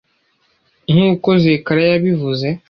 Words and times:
nk`uko 0.93 1.29
zekariya 1.43 1.89
yabivuze 1.93 2.47